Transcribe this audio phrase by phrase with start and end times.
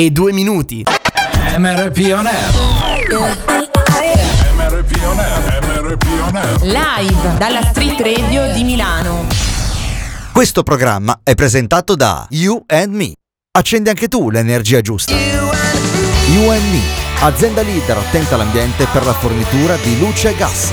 [0.00, 0.82] e 2 minuti.
[1.58, 3.06] MRP On Air.
[4.54, 6.62] MRP On Air, MRP On Air.
[6.62, 9.26] Live dalla Street Radio di Milano.
[10.32, 13.12] Questo programma è presentato da You and Me.
[13.50, 15.12] Accendi anche tu l'energia giusta.
[15.12, 16.80] You and Me,
[17.20, 20.72] azienda leader attenta all'ambiente per la fornitura di luce e gas.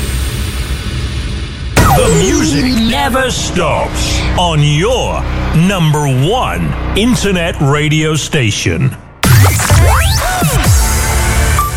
[1.95, 5.21] The music never stops on your
[5.53, 8.97] number one internet radio station.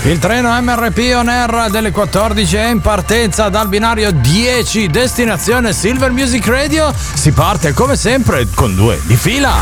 [0.04, 6.12] Il treno MRP On Air delle 14 è in partenza dal binario 10, destinazione Silver
[6.12, 6.94] Music Radio.
[7.14, 9.52] Si parte come sempre con due di fila.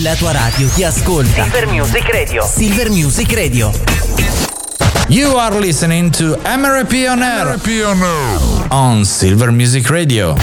[0.00, 1.44] La tua radio ti ascolta.
[1.44, 2.44] Silver Music Radio.
[2.44, 4.47] Silver Music Radio.
[5.10, 8.68] You are listening to MRP On Air MRP On Air.
[8.70, 10.34] on Silver Music Radio.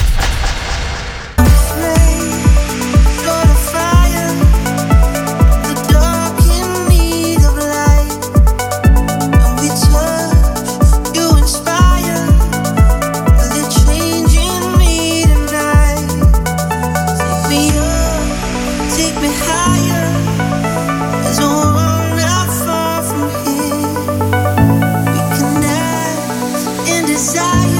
[27.48, 27.75] I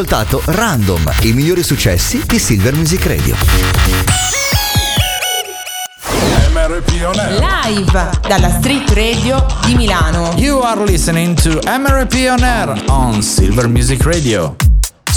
[0.00, 3.36] ascoltato Random, i migliori successi di Silver Music Radio.
[7.38, 10.32] Live dalla Street Radio di Milano.
[10.36, 14.69] You are listening to MRP On Air on Silver Music Radio.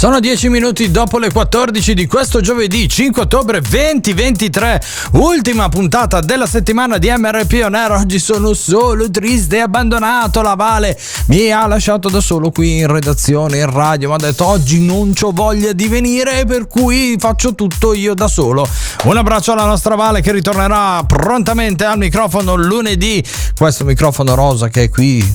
[0.03, 4.81] Sono 10 minuti dopo le 14 di questo giovedì 5 ottobre 2023,
[5.13, 7.91] ultima puntata della settimana di MRP On Air.
[7.91, 10.41] Oggi sono solo triste e abbandonato.
[10.41, 14.09] La Vale mi ha lasciato da solo qui in redazione, in radio.
[14.09, 18.27] Mi ha detto oggi non ho voglia di venire, per cui faccio tutto io da
[18.27, 18.67] solo.
[19.05, 23.23] Un abbraccio alla nostra Vale che ritornerà prontamente al microfono lunedì.
[23.55, 25.25] Questo microfono rosa che è qui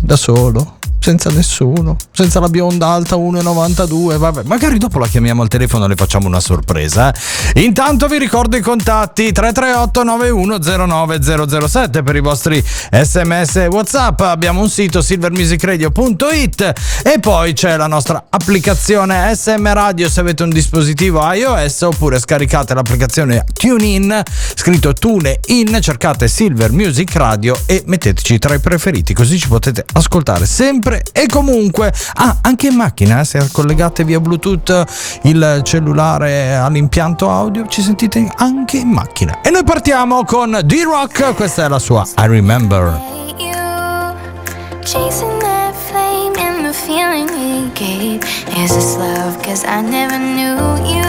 [0.00, 4.16] da solo, senza nessuno, senza la bionda alta 1,92.
[4.16, 7.12] Vabbè, magari dopo la chiamiamo al telefono e le facciamo una sorpresa.
[7.12, 7.60] eh.
[7.60, 14.18] Intanto vi ricordo i contatti 338 9109007 per i vostri sms e whatsapp.
[14.20, 16.72] Abbiamo un sito silvermusicradio.it
[17.04, 22.72] e poi c'è la nostra applicazione SM Radio se avete un dispositivo iOS oppure scaricate
[22.72, 24.22] l'applicazione TuneIn,
[24.54, 30.46] scritto TuneIn, cercate Silver Music Radio e metteteci tra i preferiti, così ci potete ascoltare
[30.46, 31.92] sempre e comunque.
[32.14, 34.84] Ah, anche in macchina, eh, se collegate via Bluetooth
[35.22, 39.40] il cellulare all'impianto audio, ci sentite anche in macchina.
[39.42, 43.00] E noi partiamo con D-Rock, questa è la sua I Remember.
[44.84, 48.22] chasing that flame and the feeling it gave
[48.62, 51.02] is this love cause i never knew you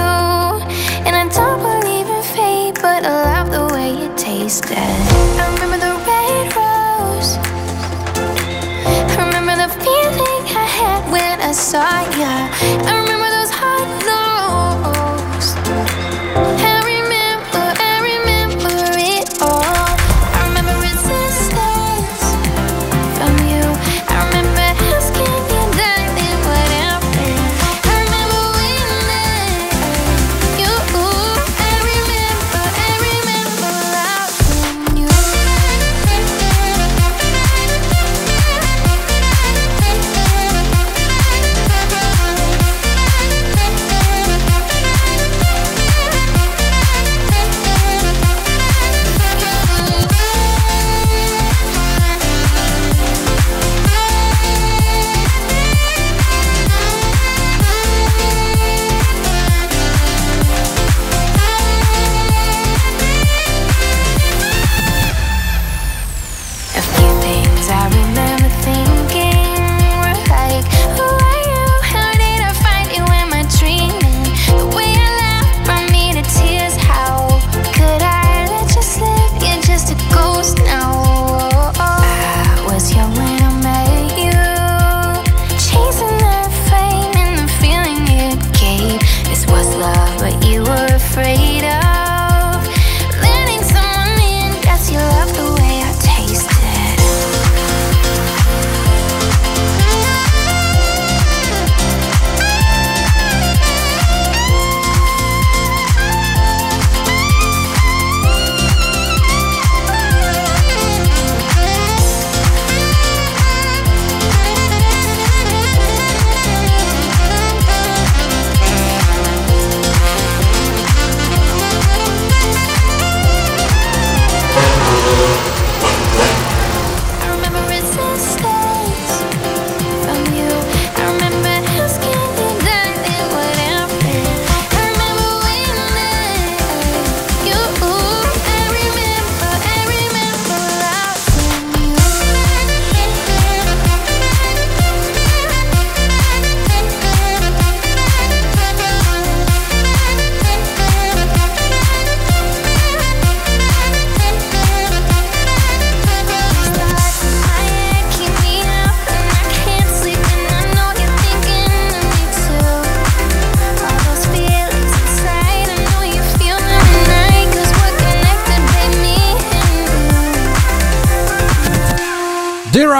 [1.05, 5.34] and i don't believe in fate but i love the way it tasted
[11.55, 13.04] desire.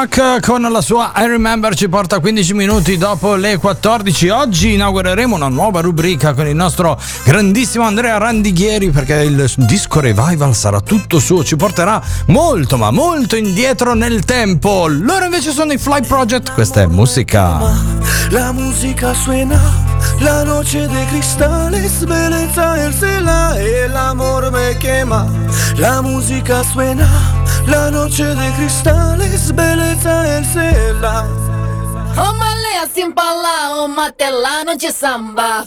[0.05, 4.29] Rock con la sua I Remember ci porta 15 minuti dopo le 14.
[4.29, 10.53] Oggi inaugureremo una nuova rubrica con il nostro grandissimo Andrea Randighieri perché il disco revival
[10.53, 14.85] sarà tutto suo, ci porterà molto ma molto indietro nel tempo.
[14.87, 17.59] Loro invece sono i Fly Project, questa è musica.
[18.29, 19.59] La musica suena,
[20.19, 25.25] la noche de cristales, bellezza el cela, e l'amore me quema.
[25.77, 27.44] La musica suena.
[27.67, 31.25] La noche de cristal es belleza en cela.
[32.17, 35.65] Omalea sin pala, o mate la noche samba.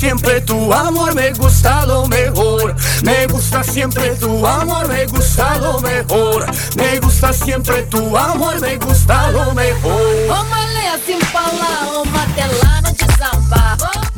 [0.00, 2.74] siempre tu amor, me gusta lo mejor.
[3.02, 6.46] Me gusta siempre tu amor, me gusta lo mejor.
[6.74, 10.09] Me gusta siempre tu amor, me gusta lo mejor.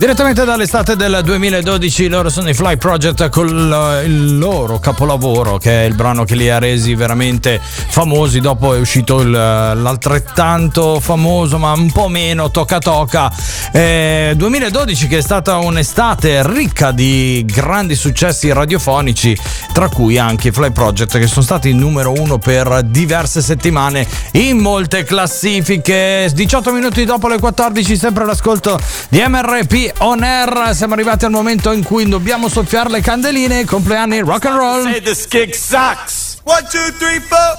[0.02, 5.84] Direttamente dall'estate del 2012 loro sono i Fly Project con il, il loro capolavoro che
[5.84, 8.40] è il brano che li ha resi veramente famosi.
[8.40, 13.32] Dopo è uscito il- l'altrettanto famoso ma un po' meno Tocca Tocca.
[13.70, 19.38] Eh, 2012 che è stata un'estate ricca di grandi successi radiofonici
[19.72, 24.04] tra cui anche i Fly Project che sono stati il numero uno per diverse settimane
[24.32, 26.28] in molte classifiche.
[26.34, 30.74] 18 minuti dopo le 14 sempre l'ascolto di MRP On Air.
[30.74, 33.64] Siamo arrivati al momento in cui dobbiamo soffiare le candeline.
[33.64, 34.82] Compleanni rock and roll.
[34.84, 36.38] Say this kick sucks.
[36.44, 37.58] One, two, three, four.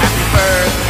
[0.00, 0.89] Happy birthday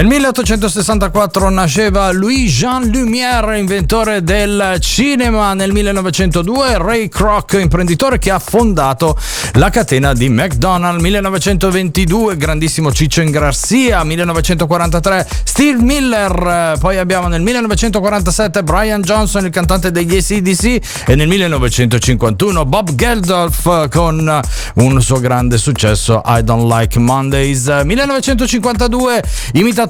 [0.00, 5.52] Nel 1864 nasceva Louis Jean Lumière, inventore del cinema.
[5.52, 9.14] Nel 1902 Ray Kroc, imprenditore che ha fondato
[9.54, 11.02] la catena di McDonald's.
[11.02, 14.02] 1922 grandissimo Ciccio Ingrassia.
[14.02, 16.78] 1943 Steve Miller.
[16.78, 21.04] Poi abbiamo nel 1947 Brian Johnson, il cantante degli ACDC.
[21.08, 24.40] E nel 1951 Bob Geldof con
[24.76, 27.66] un suo grande successo I Don't Like Mondays.
[27.66, 29.22] 1952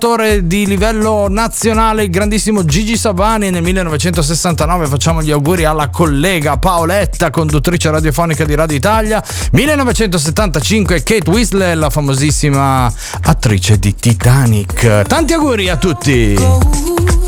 [0.01, 6.57] imitatore di livello nazionale il grandissimo Gigi Sabani nel 1969 facciamo gli auguri alla collega
[6.57, 9.23] Paoletta conduttrice radiofonica di Radio Italia.
[9.53, 12.91] 1975 Kate Winslet la famosissima
[13.25, 15.03] attrice di Titanic.
[15.03, 17.20] Tanti auguri a tutti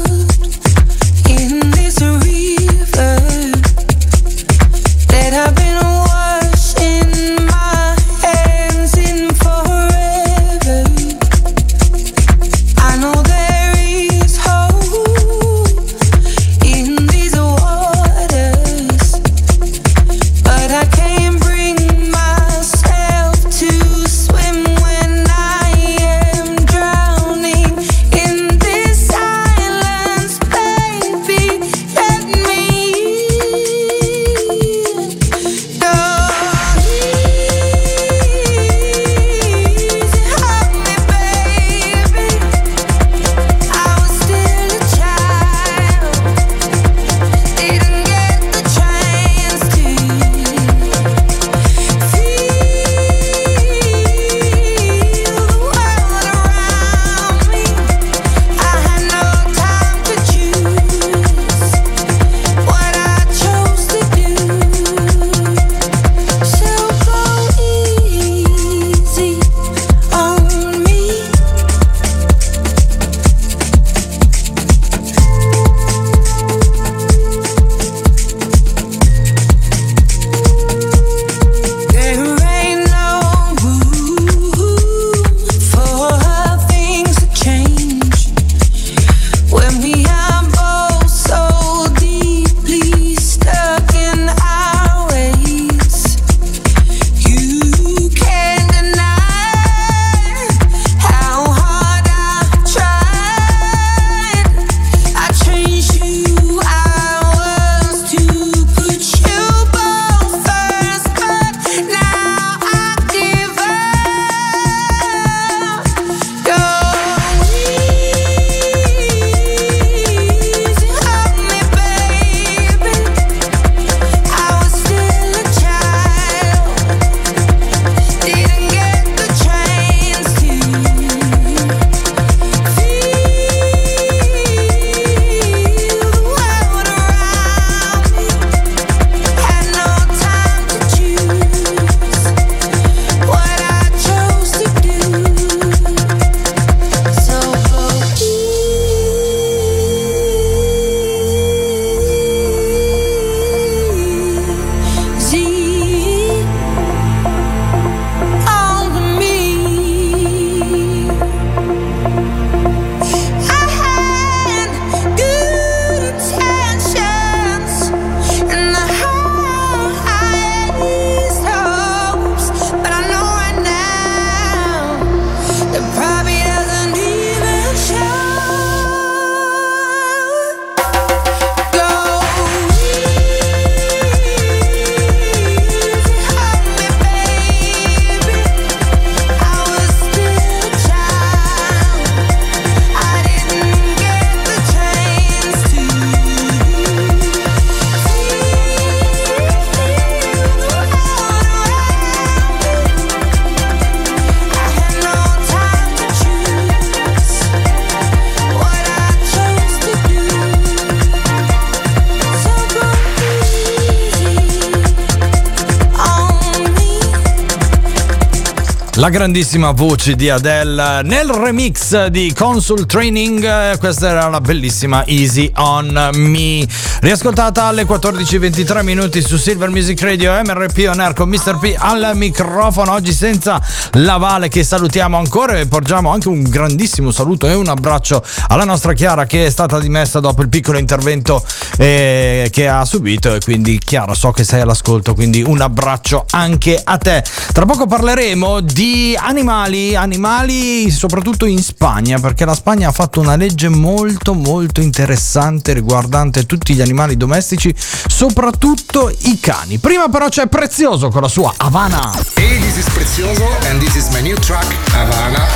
[219.03, 225.05] La grandissima voce di Adele nel remix di Consul Training, eh, questa era la bellissima
[225.07, 226.65] Easy on Me.
[227.03, 231.59] Riascoltata alle 14.23 minuti su Silver Music Radio MRP On Air con Mr.
[231.59, 232.93] P al microfono.
[232.93, 233.61] Oggi senza
[233.95, 238.63] la Vale che salutiamo ancora e porgiamo anche un grandissimo saluto e un abbraccio alla
[238.63, 241.45] nostra Chiara che è stata dimessa dopo il piccolo intervento
[241.77, 243.35] eh, che ha subito.
[243.35, 247.25] E quindi Chiara, so che sei all'ascolto, quindi un abbraccio anche a te.
[247.53, 253.35] Tra poco parleremo di animali, animali soprattutto in Spagna, perché la Spagna ha fatto una
[253.35, 259.79] legge molto molto interessante riguardante tutti gli animali domestici, soprattutto i cani.
[259.79, 262.13] Prima però c'è Prezioso con la sua Havana.
[262.35, 265.47] Hey, this is Prezioso and this is my new track Havana.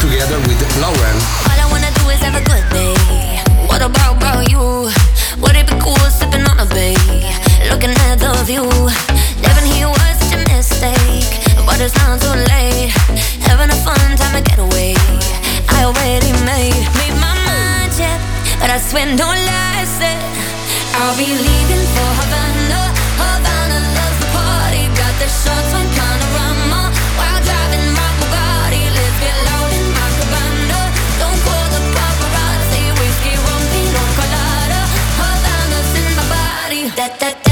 [0.00, 1.16] Together with Lauren.
[1.44, 2.94] All I wanna do is have a good day.
[3.66, 4.90] What about, about you?
[5.40, 6.96] Would it be cool sipping on a bay?
[7.68, 8.64] Looking at the view.
[9.42, 11.28] Living here was such a mistake.
[11.66, 12.90] But it's not too late.
[13.46, 14.94] Having a fun time to get away.
[15.68, 18.16] I already made, made my mind, yeah.
[18.60, 20.20] But I swear no lies, said
[21.00, 22.82] I'll be leaving for Havana.
[23.16, 24.84] Havana loves the party.
[25.00, 26.92] Got the shots on panorama.
[27.18, 28.82] While driving my Bugatti.
[28.96, 30.80] Let's get loud in my cabana.
[31.20, 32.84] Don't call the paparazzi.
[33.00, 34.80] Whiskey, rum, pina colada.
[35.18, 36.82] Havana's in my body.
[36.98, 37.49] Da, da, da.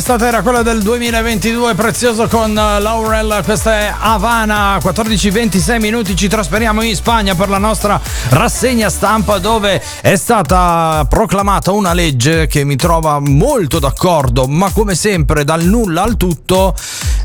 [0.00, 6.80] L'estate era quella del 2022, prezioso con Laurel, questa è Havana, 14-26 minuti, ci trasferiamo
[6.80, 12.76] in Spagna per la nostra rassegna stampa dove è stata proclamata una legge che mi
[12.76, 16.74] trova molto d'accordo, ma come sempre dal nulla al tutto,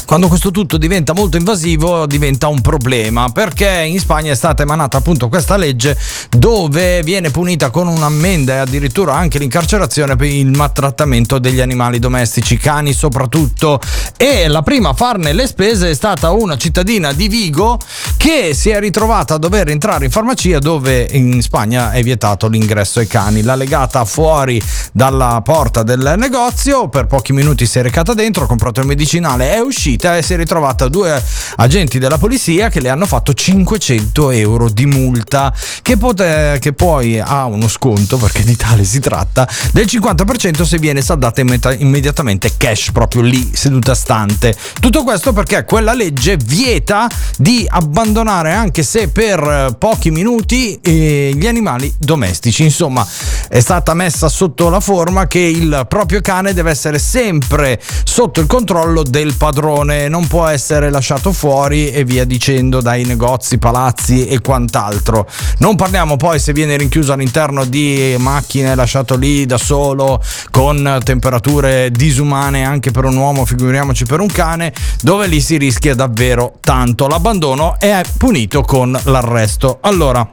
[0.05, 4.97] quando questo tutto diventa molto invasivo diventa un problema, perché in Spagna è stata emanata
[4.97, 5.97] appunto questa legge
[6.29, 12.57] dove viene punita con un'ammenda e addirittura anche l'incarcerazione per il maltrattamento degli animali domestici
[12.57, 13.79] cani soprattutto.
[14.15, 17.79] E la prima a farne le spese è stata una cittadina di Vigo
[18.17, 22.99] che si è ritrovata a dover entrare in farmacia dove in Spagna è vietato l'ingresso
[22.99, 23.41] ai cani.
[23.41, 28.47] L'ha legata fuori dalla porta del negozio per pochi minuti si è recata dentro ha
[28.47, 31.21] comprato il medicinale è uscita e si è ritrovata due
[31.57, 37.19] agenti della polizia che le hanno fatto 500 euro di multa che, pote- che poi
[37.19, 42.51] ha uno sconto perché di tale si tratta del 50% se viene saldata immeta- immediatamente
[42.57, 44.55] cash proprio lì seduta stante.
[44.79, 51.47] Tutto questo perché quella legge vieta di abbandonare anche se per pochi minuti eh, gli
[51.47, 52.63] animali domestici.
[52.63, 53.05] Insomma,
[53.47, 58.47] è stata messa sotto la forma che il proprio cane deve essere sempre sotto il
[58.47, 64.41] controllo del padrone, non può essere lasciato fuori e via dicendo dai negozi, palazzi e
[64.41, 65.27] quant'altro.
[65.59, 70.21] Non parliamo poi se viene rinchiuso all'interno di macchine lasciato lì da solo
[70.51, 75.95] con temperature disumane anche per un uomo, figuriamoci per un cane, dove lì si rischia
[75.95, 77.07] davvero tanto.
[77.07, 79.79] L'abbandono è punito con l'arresto.
[79.81, 80.27] Allora,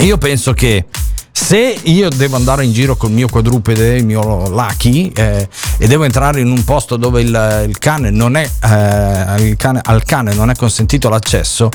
[0.00, 0.86] io penso che
[1.32, 6.04] se io devo andare in giro col mio quadrupede, il mio Lucky, eh, e devo
[6.04, 10.34] entrare in un posto dove il, il cane non è, eh, il cane, al cane
[10.34, 11.70] non è consentito l'accesso,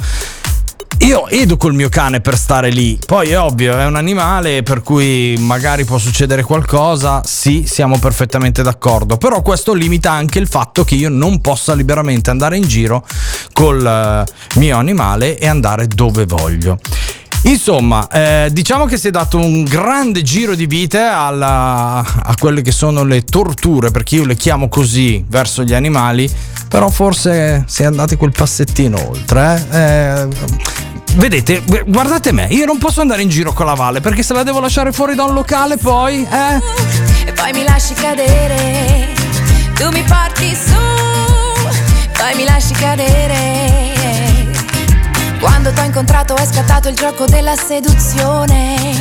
[1.00, 4.82] io educo il mio cane per stare lì, poi è ovvio, è un animale per
[4.82, 10.86] cui magari può succedere qualcosa, sì, siamo perfettamente d'accordo, però questo limita anche il fatto
[10.86, 13.06] che io non possa liberamente andare in giro
[13.52, 16.80] col eh, mio animale e andare dove voglio.
[17.48, 22.62] Insomma, eh, diciamo che si è dato un grande giro di vite alla- a quelle
[22.62, 26.30] che sono le torture, perché io le chiamo così verso gli animali,
[26.68, 29.68] però forse si è andati quel passettino oltre.
[29.72, 29.78] eh.
[29.78, 30.28] Eh,
[31.18, 34.34] vedete, gu- guardate me, io non posso andare in giro con la Valle perché se
[34.34, 37.28] la devo lasciare fuori da un locale poi, eh?
[37.28, 39.10] e poi mi lasci cadere.
[39.76, 40.74] Tu mi porti su,
[42.18, 43.85] poi mi lasci cadere.
[45.46, 48.96] Quando t'ho incontrato è scattato il gioco della seduzione.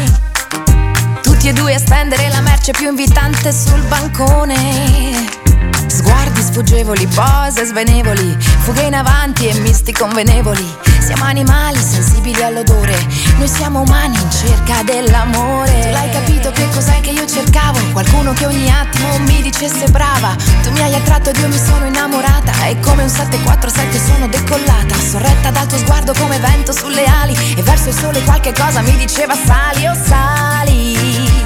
[1.23, 5.44] Tutti e due a stendere la merce più invitante sul bancone.
[5.87, 10.93] Sguardi sfuggevoli, pose svenevoli, fughe in avanti e misti convenevoli.
[11.05, 12.97] Siamo animali sensibili all'odore,
[13.37, 15.81] noi siamo umani in cerca dell'amore.
[15.81, 17.79] Tu l'hai capito che cos'è che io cercavo?
[17.93, 20.35] Qualcuno che ogni attimo mi dicesse brava.
[20.63, 22.53] Tu mi hai attratto ed io mi sono innamorata.
[22.67, 27.37] E come un 747 sono decollata, sorretta dal tuo sguardo come vento sulle ali.
[27.55, 31.45] E verso il sole qualche cosa mi diceva sali, oh sali,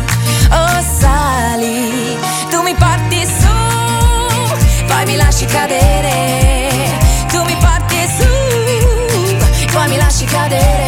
[0.53, 2.17] oh sali.
[2.49, 3.58] Tu mi porti su,
[4.89, 6.97] poi mi lasci cadere.
[7.29, 8.27] Tu mi porti su,
[9.73, 10.87] poi mi lasci cadere.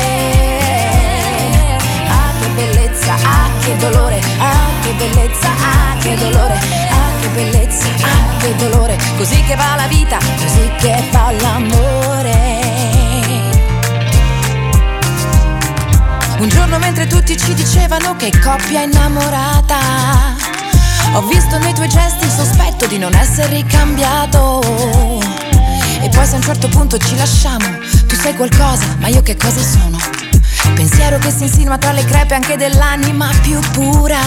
[2.09, 6.59] Ah che bellezza, ah che dolore, ah che bellezza, ah che dolore,
[6.91, 8.99] ah che bellezza, ah che dolore.
[9.17, 12.49] Così che va la vita, così che va l'amore.
[16.39, 20.50] Un giorno mentre tutti ci dicevano che coppia innamorata
[21.13, 24.61] Ho visto nei tuoi gesti il sospetto di non essere ricambiato.
[26.01, 27.67] E poi se a un certo punto ci lasciamo
[28.07, 29.99] Tu sei qualcosa, ma io che cosa sono?
[30.75, 34.19] Pensiero che si insinua tra le crepe anche dell'anima più pura.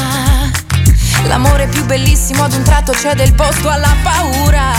[1.25, 4.71] L'amore più bellissimo ad un tratto cede il posto alla paura.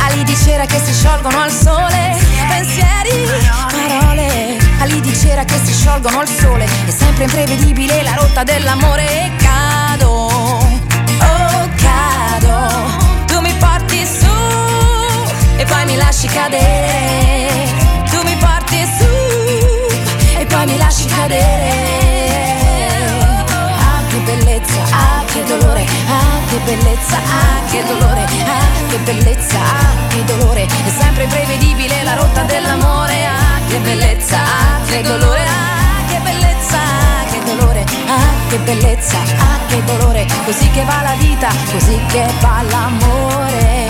[0.00, 2.16] Ali di cera che si sciolgono al sole,
[2.48, 3.28] pensieri,
[3.70, 4.47] parole,
[4.78, 9.30] ali di cera che si sciolgono al sole, è sempre imprevedibile la rotta dell'amore e
[9.36, 14.26] cado, oh cado, tu mi porti su
[15.56, 17.48] e poi mi lasci cadere,
[18.10, 22.07] tu mi porti su e poi mi lasci cadere.
[25.38, 30.90] Che dolore, ah che bellezza, ah che dolore, ah che bellezza, ah che dolore, è
[30.98, 37.24] sempre imprevedibile la rotta dell'amore, ah che bellezza, ah che dolore, ah che bellezza, ah
[37.30, 42.26] che dolore, ah che bellezza, ah che dolore, così che va la vita, così che
[42.40, 43.86] va l'amore.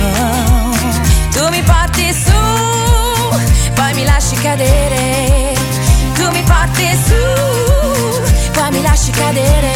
[0.00, 0.70] Oh,
[1.30, 2.40] tu mi porti su,
[3.74, 5.52] poi mi lasci cadere,
[6.14, 9.72] tu mi porti su, poi mi lasci cadere.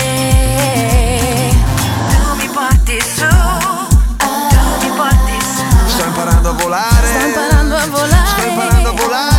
[2.11, 3.27] Tu mi porti su,
[4.17, 5.89] tu mi porti su.
[5.89, 7.09] Sto imparando a volare.
[7.09, 8.29] Sto imparando a volare.
[8.29, 9.38] Sto imparando a volare.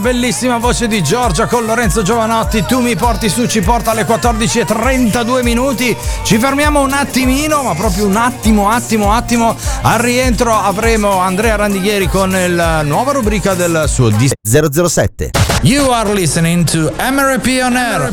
[0.00, 5.42] Bellissima voce di Giorgia con Lorenzo Giovanotti, tu mi porti su, ci porta alle 14.32
[5.42, 5.96] minuti.
[6.22, 9.56] Ci fermiamo un attimino, ma proprio un attimo, attimo, attimo.
[9.82, 15.30] Al rientro avremo Andrea Randighieri con la nuova rubrica del suo disco 007.
[15.62, 18.12] You are listening to MRP on Air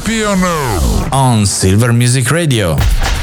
[1.09, 3.16] on Silver Music Radio.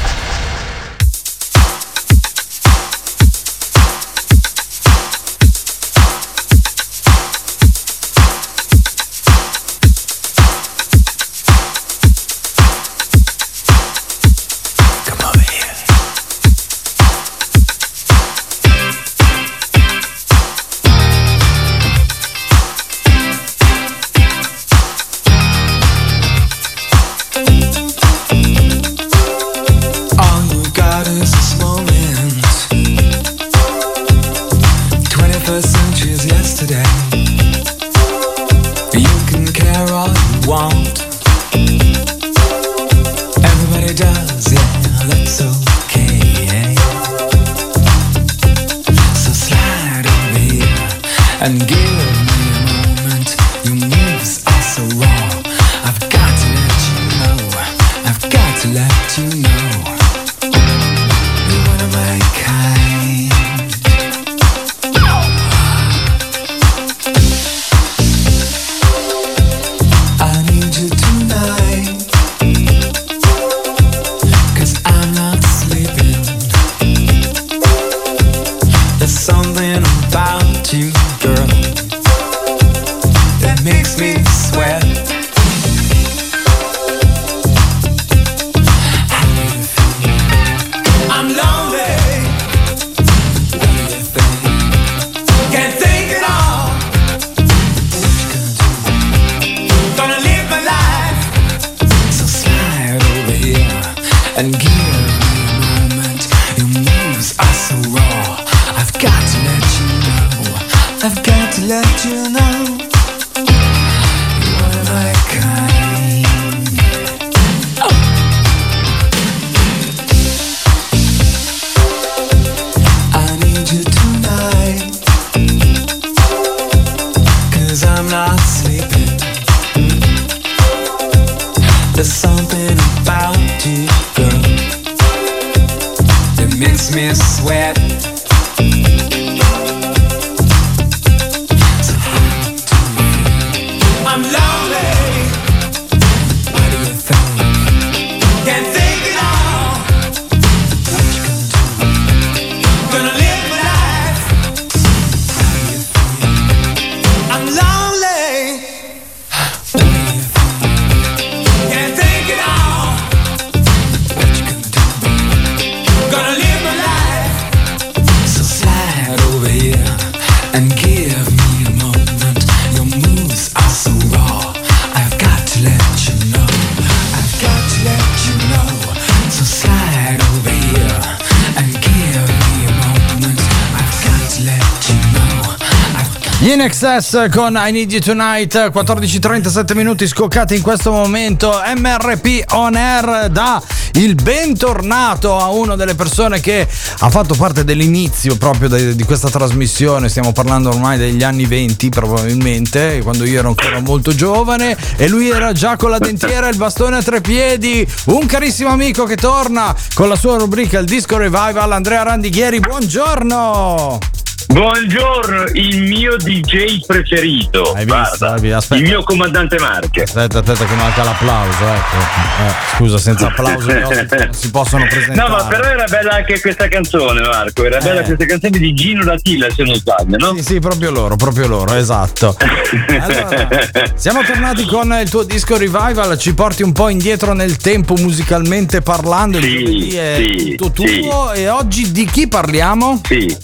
[186.45, 191.59] In excess con I Need You Tonight 14.37 minuti scoccati in questo momento.
[191.75, 193.59] MRP On Air dà
[193.93, 196.67] il bentornato a una delle persone che
[196.99, 200.07] ha fatto parte dell'inizio proprio di questa trasmissione.
[200.07, 205.29] Stiamo parlando ormai degli anni 20 probabilmente quando io ero ancora molto giovane e lui
[205.29, 207.85] era già con la dentiera e il bastone a tre piedi.
[208.05, 212.59] Un carissimo amico che torna con la sua rubrica il disco revival Andrea Randighieri.
[212.59, 214.14] Buongiorno
[214.55, 217.75] Buongiorno, il mio DJ preferito.
[217.85, 220.03] Guarda, il mio comandante Marche.
[220.03, 221.97] Aspetta, aspetta che manca l'applauso, ecco.
[221.97, 225.29] Eh, scusa, senza applauso non si possono presentare.
[225.29, 227.65] No, ma però era bella anche questa canzone, Marco.
[227.65, 228.03] Era bella Eh.
[228.05, 230.33] questa canzone di Gino Latilla, se non sbaglio, no?
[230.37, 232.37] Sì, sì, proprio loro, proprio loro, esatto.
[232.97, 237.95] Allora, siamo tornati con il tuo disco revival, ci porti un po' indietro nel tempo
[237.95, 241.41] musicalmente parlando, il Sì, è sì, tutto tuo sì.
[241.41, 243.01] e oggi di chi parliamo?
[243.03, 243.37] Sì.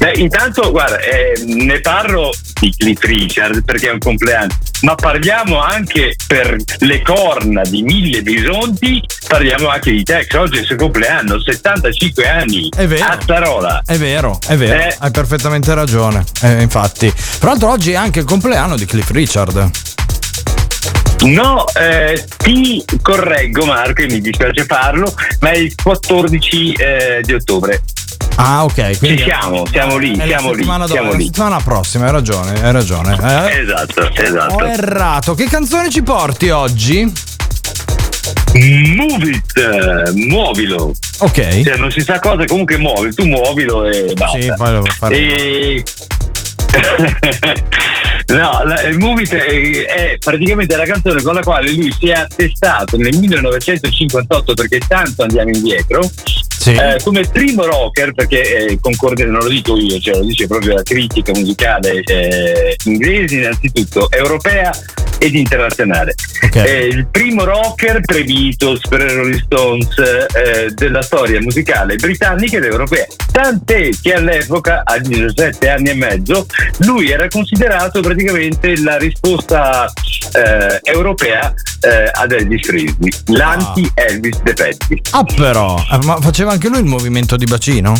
[0.00, 4.48] Beh, intanto, guarda, eh, ne parlo di Cliff Richard perché è un compleanno,
[4.80, 10.32] ma parliamo anche per le corna di mille bisonti, parliamo anche di Tex.
[10.36, 12.70] Oggi è il suo compleanno, 75 anni.
[12.74, 13.04] È vero.
[13.04, 13.82] A Starola.
[13.84, 14.96] È vero, è vero, Eh.
[15.00, 17.12] hai perfettamente ragione, eh, infatti.
[17.38, 19.70] Tra l'altro oggi è anche il compleanno di Cliff Richard.
[21.24, 27.34] No, eh, ti correggo Marco, e mi dispiace farlo, ma è il 14 eh, di
[27.34, 27.82] ottobre.
[28.36, 28.98] Ah, ok.
[28.98, 31.24] Quindi Ci siamo, siamo lì, è la siamo lì, settimana dopo, siamo la lì.
[31.24, 33.12] settimana prossima, hai ragione, hai ragione.
[33.12, 34.54] Eh, Esatto, esatto.
[34.54, 35.34] Ho errato.
[35.34, 37.12] Che canzone ci porti oggi?
[38.52, 40.92] Move it, muovilo.
[41.18, 41.62] Ok.
[41.62, 44.40] Cioè, non si sa cosa, comunque muovi, tu muovilo e basta.
[44.40, 45.16] Sì, poi devo fare.
[45.16, 45.84] E...
[48.28, 52.08] no, la, il Move It è, è praticamente la canzone con la quale lui si
[52.08, 56.00] è attestato nel 1958, perché tanto andiamo indietro,
[56.66, 60.74] eh, come primo rocker, perché eh, concorde, non lo dico io, cioè lo dice proprio
[60.74, 64.70] la critica musicale eh, inglese innanzitutto, europea
[65.20, 66.14] ed internazionale.
[66.50, 73.06] È il primo rocker Beatles, per Rolling Stones eh, della storia musicale britannica ed europea.
[73.30, 76.46] Tant'è che all'epoca, a 17 anni e mezzo,
[76.78, 79.92] lui era considerato praticamente la risposta
[80.32, 85.00] eh, europea eh, ad Elvis Presley, l'anti-Elvis De Petty.
[85.10, 87.94] Ah, però, eh, ma faceva anche lui il movimento di bacino?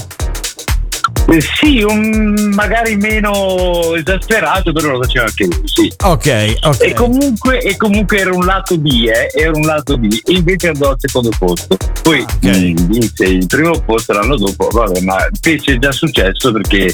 [1.32, 5.92] Eh, sì, un- magari meno esasperato, però lo faceva anche lui, sì.
[6.04, 6.80] Ok, ok.
[6.82, 10.68] E comunque, e comunque era un lato B, eh, era un lato B, e invece
[10.70, 11.76] andò al secondo posto.
[12.02, 16.92] Poi mm, vinse il primo posto l'anno dopo, vabbè, ma fece già successo perché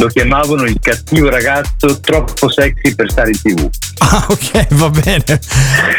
[0.00, 3.68] lo chiamavano il cattivo ragazzo troppo sexy per stare in tv.
[4.10, 5.24] Ah, ok, va bene.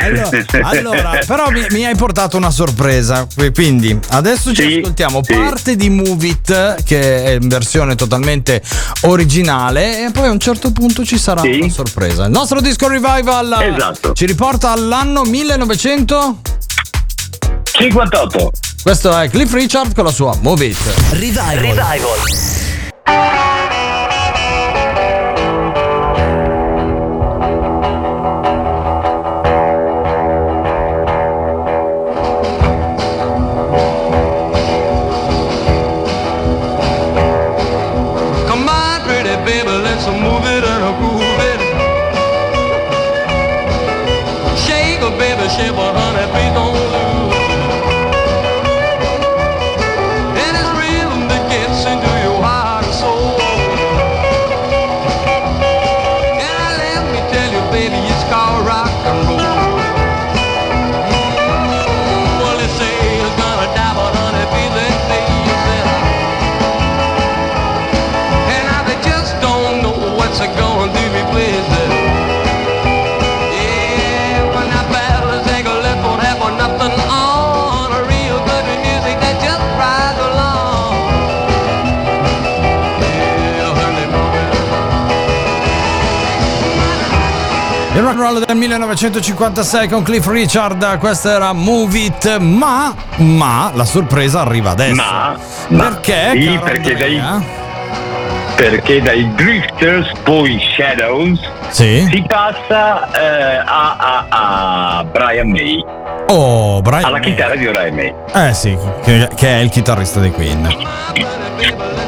[0.01, 0.29] Allora,
[0.63, 3.27] allora, però mi, mi hai portato una sorpresa.
[3.53, 5.33] Quindi adesso ci Sì, ascoltiamo sì.
[5.33, 7.95] parte di Move It, che è in versione
[9.01, 11.59] originale, e poi a un certo punto ci sarà Sì.
[11.61, 12.25] una sorpresa.
[12.25, 14.13] Il nostro disco revival Esatto.
[14.13, 16.41] ci riporta all'anno 1900.
[17.63, 18.51] 58.
[18.81, 20.77] Questo è Cliff Richard con la sua Move It.
[21.11, 21.77] Revival.
[23.03, 23.48] Come
[89.01, 94.93] 1956 con Cliff Richard, questa era Move It, ma, ma la sorpresa arriva adesso.
[94.95, 95.37] Ma,
[95.69, 96.31] ma perché?
[96.33, 97.21] sì, perché dai,
[98.57, 101.39] perché dai Drifters, poi Shadows,
[101.69, 102.05] Sì.
[102.11, 104.25] si passa eh, a, a-
[104.97, 105.81] a Brian May,
[106.27, 107.05] Oh, Brian.
[107.05, 108.13] alla chitarra di Brian May.
[108.33, 110.67] Eh sì, che, che è il chitarrista dei Queen.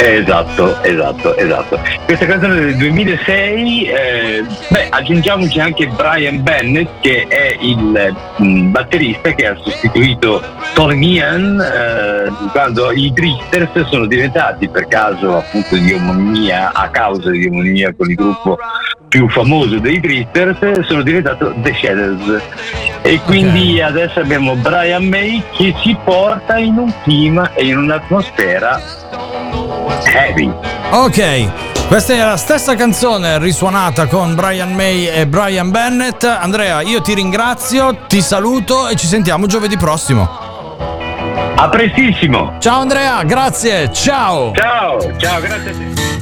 [0.03, 1.79] Esatto, esatto, esatto.
[2.05, 9.31] Questa canzone del 2006, eh, beh, aggiungiamoci anche Brian Bennett che è il mm, batterista
[9.33, 10.41] che ha sostituito
[10.73, 17.29] Tony Ian eh, quando i Drifters sono diventati per caso appunto di omonimia, a causa
[17.29, 18.57] di omonimia con il gruppo
[19.07, 22.41] più famoso dei Drifters, sono diventato The Shadows.
[23.03, 29.09] E quindi adesso abbiamo Brian May che ci porta in un clima e in un'atmosfera
[30.05, 30.51] heavy.
[30.91, 36.23] Ok, questa è la stessa canzone risuonata con Brian May e Brian Bennett.
[36.23, 40.49] Andrea, io ti ringrazio, ti saluto e ci sentiamo giovedì prossimo.
[41.55, 42.55] A prestissimo!
[42.59, 44.51] Ciao Andrea, grazie, ciao!
[44.55, 46.20] Ciao, ciao, grazie a te.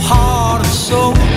[0.00, 1.27] Heart and soul.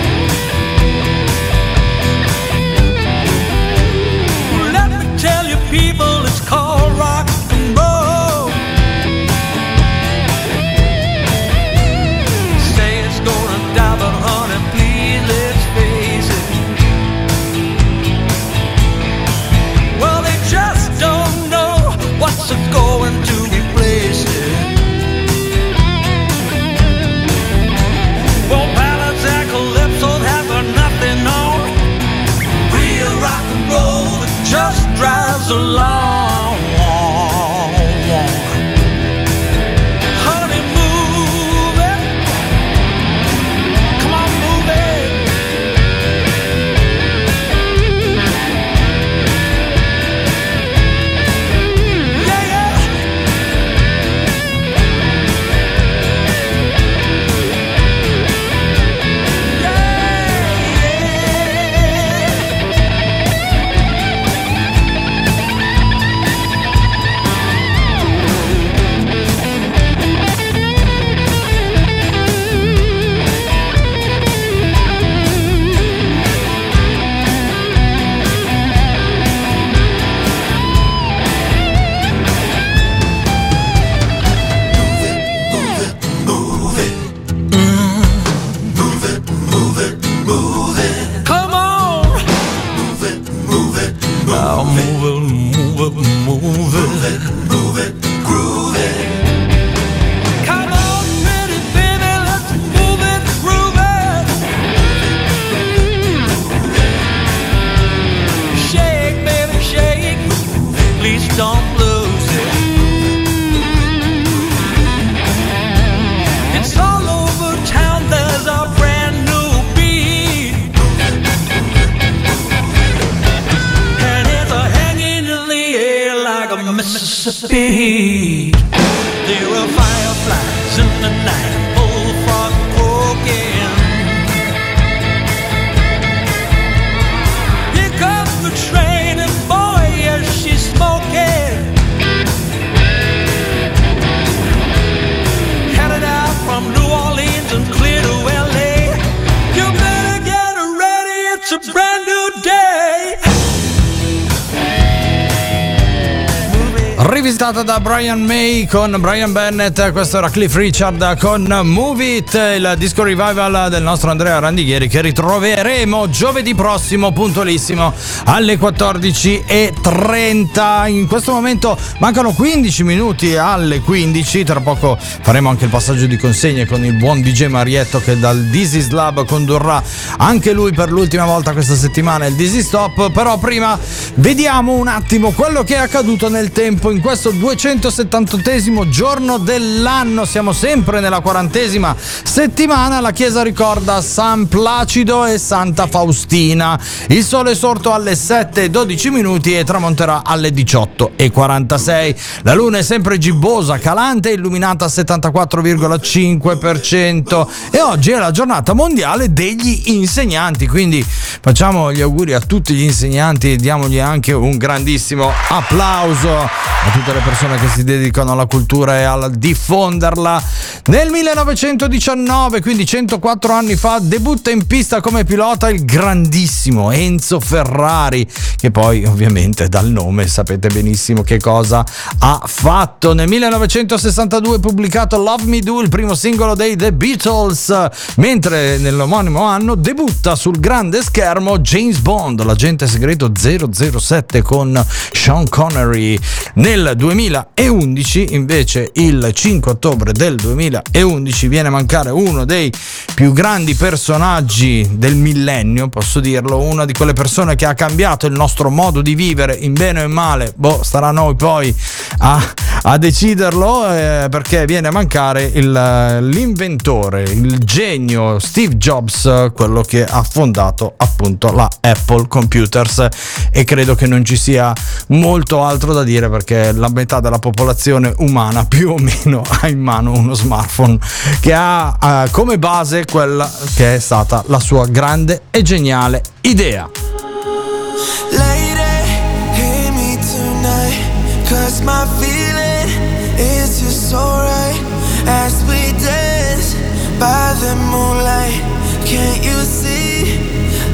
[157.52, 162.74] Rivisitata da Brian May con Brian Bennett, questo era Cliff Richard con Move It, il
[162.78, 167.92] disco revival del nostro Andrea Randighieri che ritroveremo giovedì prossimo, puntualissimo,
[168.24, 170.88] alle 14.30.
[170.88, 176.16] In questo momento mancano 15 minuti alle 15, tra poco faremo anche il passaggio di
[176.16, 179.82] consegne con il buon DJ Marietto che dal Dizzy Lab condurrà
[180.16, 183.78] anche lui per l'ultima volta questa settimana il Dizzy Stop, però prima
[184.14, 190.24] vediamo un attimo quello che è accaduto nel tempo in questo 278 giorno dell'anno.
[190.24, 193.00] Siamo sempre nella quarantesima settimana.
[193.00, 196.78] La chiesa ricorda San Placido e Santa Faustina.
[197.08, 202.14] Il sole è sorto alle 7.12 minuti e tramonterà alle 18.46.
[202.42, 207.46] La luna è sempre gibbosa, calante illuminata al 74,5%.
[207.72, 210.68] E oggi è la giornata mondiale degli insegnanti.
[210.68, 216.48] Quindi facciamo gli auguri a tutti gli insegnanti e diamogli anche un grandissimo applauso a
[216.92, 220.42] tutte le persone che si dedicano alla cultura e a diffonderla.
[220.86, 228.28] Nel 1919, quindi 104 anni fa, debutta in pista come pilota il grandissimo Enzo Ferrari,
[228.56, 231.84] che poi ovviamente dal nome sapete benissimo che cosa
[232.18, 233.14] ha fatto.
[233.14, 239.42] Nel 1962 è pubblicato Love Me Do, il primo singolo dei The Beatles, mentre nell'omonimo
[239.42, 246.18] anno debutta sul grande schermo James Bond, l'agente segreto 007 con Sean Connery.
[246.54, 252.72] Nel 2011, invece, il 5 ottobre del 2011, viene a mancare uno dei
[253.14, 258.32] più grandi personaggi del millennio, posso dirlo, una di quelle persone che ha cambiato il
[258.32, 260.54] nostro modo di vivere in bene o in male.
[260.56, 261.74] Boh, starà a noi poi
[262.18, 262.42] a,
[262.84, 270.02] a deciderlo, eh, perché viene a mancare il, l'inventore, il genio Steve Jobs, quello che
[270.02, 273.06] ha fondato appunto la Apple Computers.
[273.50, 274.72] E credo che non ci sia
[275.08, 279.80] molto altro da dire perché la metà della popolazione umana più o meno ha in
[279.80, 280.98] mano uno smartphone
[281.40, 286.88] che ha eh, come base quella che è stata la sua grande e geniale idea.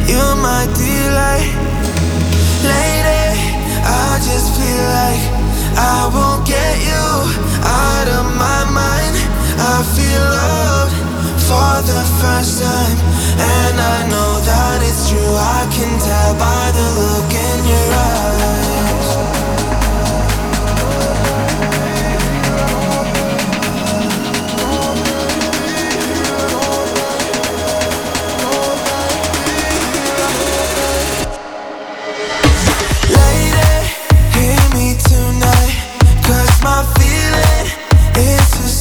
[0.09, 1.53] You're my delight.
[2.65, 3.37] Lady,
[3.85, 5.38] I just feel like
[5.79, 7.07] I won't get you
[7.63, 9.15] out of my mind.
[9.63, 10.97] I feel loved
[11.47, 12.99] for the first time.
[13.39, 15.35] And I know that it's true.
[15.39, 17.68] I can tell by the look in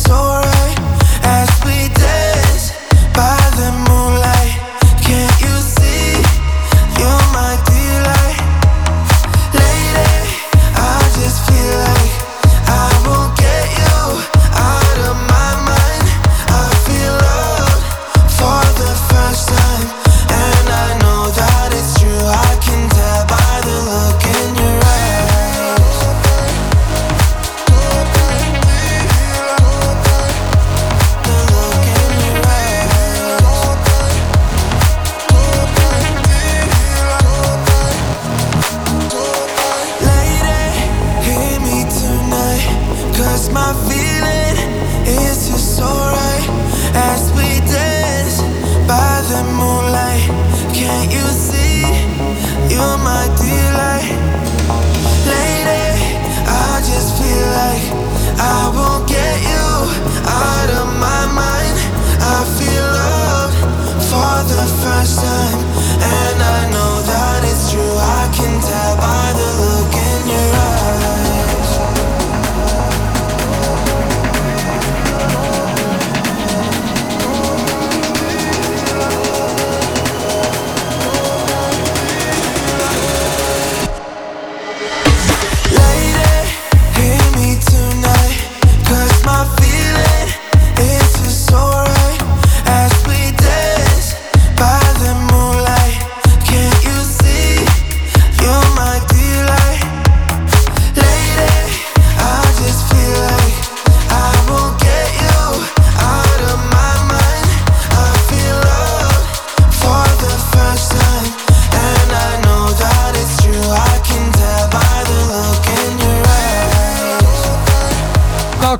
[0.09, 0.36] is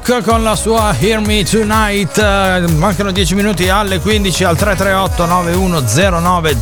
[0.08, 2.18] Rock con la sua Hear Me Tonight.
[2.18, 6.58] Eh, mancano 10 minuti alle 15 al 338 9109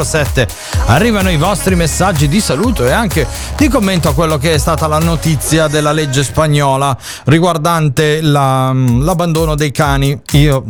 [0.00, 0.48] 007.
[0.86, 3.26] Arrivano i vostri messaggi di saluto e anche
[3.56, 9.54] di commento a quello che è stata la notizia della legge spagnola riguardante la, l'abbandono
[9.54, 10.18] dei cani.
[10.32, 10.64] Io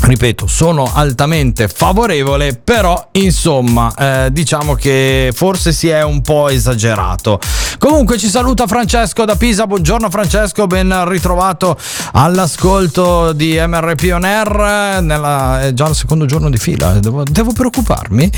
[0.00, 7.40] ripeto, sono altamente favorevole, però insomma, eh, diciamo che forse si è un po' esagerato.
[7.78, 11.76] Comunque ci saluta Francesco da Pisa, buongiorno Francesco, ben ritrovato
[12.12, 17.22] all'ascolto di MRP On Air, nella, è già il secondo giorno di fila, eh, devo,
[17.24, 18.30] devo, preoccuparmi.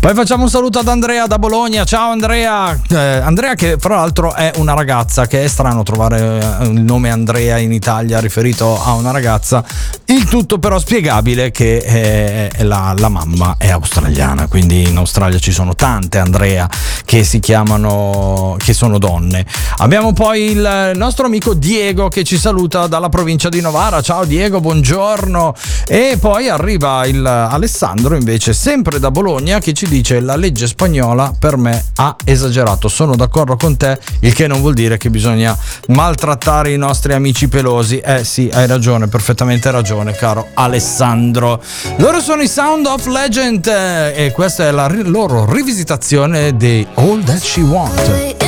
[0.00, 4.34] Poi facciamo un saluto ad Andrea da Bologna, ciao Andrea, eh, Andrea che fra l'altro
[4.34, 8.92] è una ragazza, che è strano trovare eh, il nome Andrea in Italia riferito a
[8.92, 9.64] una ragazza,
[10.06, 15.38] il tutto però spiegato innegabile che eh, la, la, mamma è australiana, quindi in Australia
[15.38, 16.68] ci sono tante Andrea
[17.04, 19.46] che si chiamano, che sono donne.
[19.78, 24.00] Abbiamo poi il nostro amico Diego che ci saluta dalla provincia di Novara.
[24.00, 25.54] Ciao Diego, buongiorno.
[25.86, 31.32] E poi arriva il Alessandro invece, sempre da Bologna, che ci dice la legge spagnola
[31.38, 32.88] per me ha esagerato.
[32.88, 35.56] Sono d'accordo con te, il che non vuol dire che bisogna
[35.88, 37.98] maltrattare i nostri amici pelosi.
[37.98, 40.95] Eh sì, hai ragione, perfettamente ragione, caro Alessandro.
[40.96, 41.60] Alessandro.
[41.96, 47.22] Loro sono i Sound of Legend eh, e questa è la loro rivisitazione di All
[47.22, 48.45] That She Want.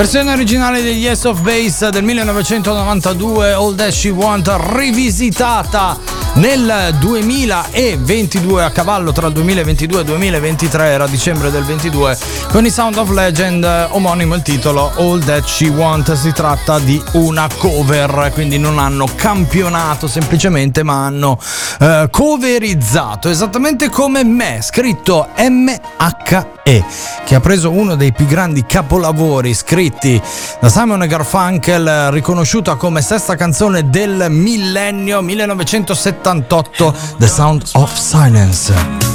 [0.00, 8.62] Versione originale degli Yes of Base del 1992, All That She Want, rivisitata nel 2022
[8.62, 12.16] a cavallo tra il 2022 e il 2023 era dicembre del 22
[12.50, 17.02] con i Sound of Legend omonimo il titolo All That She Want si tratta di
[17.12, 21.36] una cover quindi non hanno campionato semplicemente ma hanno
[21.80, 26.84] uh, coverizzato esattamente come me scritto M-H-E
[27.24, 30.20] che ha preso uno dei più grandi capolavori scritti
[30.60, 39.09] da Simon Garfunkel riconosciuta come sesta canzone del millennio 1970 78 The Sound of Silence.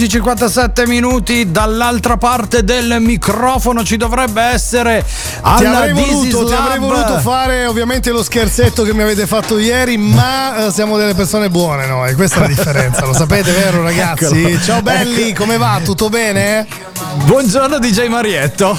[0.00, 7.18] 14.57 minuti dall'altra parte del microfono ci dovrebbe essere Ti avrei, voluto, ti avrei voluto
[7.18, 11.86] fare ovviamente lo scherzetto che mi avete fatto ieri, ma eh, siamo delle persone buone
[11.86, 14.24] noi, questa è la differenza, lo sapete vero ragazzi?
[14.42, 14.60] Eccolo.
[14.62, 15.42] Ciao belli, Ecco.
[15.42, 15.78] come va?
[15.84, 16.66] Tutto bene?
[17.26, 18.78] Buongiorno DJ Marietto.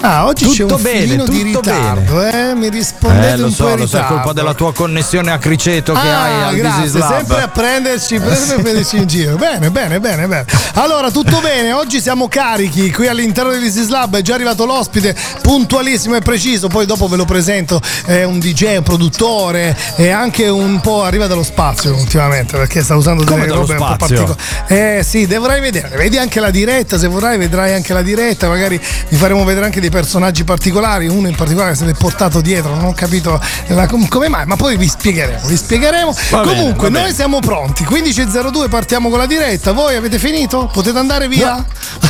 [0.00, 2.54] Ah, oggi c'è Tutto un bene, di ritardo, eh?
[2.54, 4.14] Mi rispondete Eh, lo un so, po' in lo so, è ritardo.
[4.14, 8.96] colpa della tua connessione a criceto che Ah, hai al grazie, sempre a prenderci, prenderci
[8.96, 9.36] in giro.
[9.36, 10.44] Bene, bene, bene, bene.
[10.74, 14.64] Allora, tutto bene, oggi siamo carichi qui all'interno di This is Lab, è già arrivato
[14.64, 20.10] l'ospite, puntualissimo e preciso, poi dopo ve lo presento, è un DJ, un produttore e
[20.10, 23.94] anche un po' arriva dallo spazio ultimamente, perché sta usando Come delle robe un po'
[23.94, 24.24] spazio?
[24.24, 24.98] particolari.
[24.98, 28.80] Eh sì, dovrai vedere, vedi anche la diretta, se vorrai vedrai anche la diretta, magari
[29.08, 32.92] vi faremo vedere anche dei personaggi particolari, uno in particolare se l'è portato dietro, non
[32.98, 36.12] capito la- come mai, ma poi vi spiegheremo, vi spiegheremo.
[36.30, 37.04] Va bene, Comunque, bene.
[37.04, 37.84] noi siamo pronti.
[37.84, 39.70] 15.02 partiamo con la diretta.
[39.72, 40.68] Voi avete finito?
[40.72, 41.64] Potete andare via?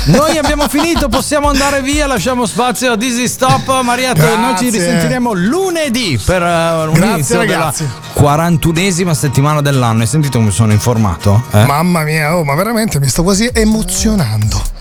[0.04, 3.82] Noi abbiamo finito, possiamo andare via, lasciamo spazio a Dizzy Stop.
[3.82, 4.70] Marietto, noi ci Grazie.
[4.70, 6.46] risentiremo lunedì per uh,
[6.88, 7.86] un Grazie, inizio della ragazzi.
[8.18, 10.00] 41esima settimana dell'anno.
[10.00, 11.42] Hai sentito come sono informato?
[11.52, 11.64] Eh?
[11.64, 14.76] Mamma mia, oh, ma veramente mi sto quasi emozionando.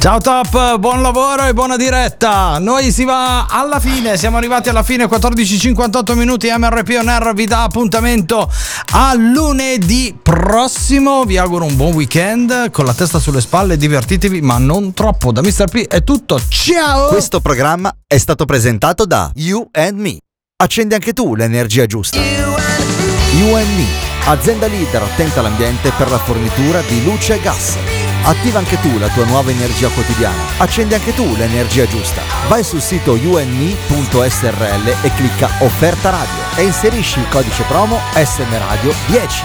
[0.00, 2.58] Ciao Top, buon lavoro e buona diretta.
[2.58, 6.50] Noi si va alla fine, siamo arrivati alla fine, 14.58 minuti.
[6.50, 8.50] MRP On vi dà appuntamento
[8.92, 11.24] a lunedì prossimo.
[11.24, 15.32] Vi auguro un buon weekend con la testa sulle spalle, divertitevi, ma non troppo.
[15.32, 15.68] Da Mr.
[15.70, 16.40] P è tutto.
[16.48, 17.08] Ciao!
[17.08, 20.16] Questo programma è stato presentato da You and Me.
[20.62, 22.18] Accendi anche tu l'energia giusta.
[22.18, 23.86] You and Me,
[24.28, 27.89] azienda leader attenta all'ambiente per la fornitura di luce e gas.
[28.22, 30.42] Attiva anche tu la tua nuova energia quotidiana.
[30.58, 32.22] Accendi anche tu l'energia giusta.
[32.48, 38.94] Vai sul sito yourme.srl e clicca offerta radio e inserisci il codice promo SM Radio
[39.06, 39.44] 10.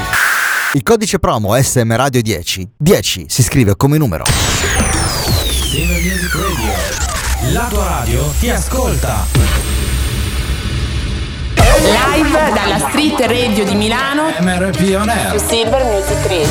[0.74, 4.26] Il codice promo SM Radio 10 10 si scrive come numero.
[5.72, 7.54] Silver Music Radio.
[7.54, 9.26] La tua radio ti ascolta.
[11.78, 15.40] Live dalla Street Radio di Milano MRP On Air.
[15.40, 16.48] su Silver Music Radio.